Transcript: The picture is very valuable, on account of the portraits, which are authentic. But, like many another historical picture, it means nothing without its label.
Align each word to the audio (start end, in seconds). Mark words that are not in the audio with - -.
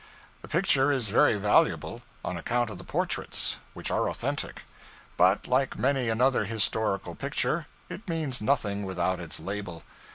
The 0.41 0.47
picture 0.47 0.91
is 0.91 1.09
very 1.09 1.35
valuable, 1.35 2.01
on 2.25 2.35
account 2.35 2.71
of 2.71 2.79
the 2.79 2.83
portraits, 2.83 3.59
which 3.75 3.91
are 3.91 4.09
authentic. 4.09 4.63
But, 5.15 5.45
like 5.47 5.77
many 5.77 6.09
another 6.09 6.45
historical 6.45 7.13
picture, 7.13 7.67
it 7.87 8.09
means 8.09 8.41
nothing 8.41 8.83
without 8.83 9.19
its 9.19 9.39
label. 9.39 9.83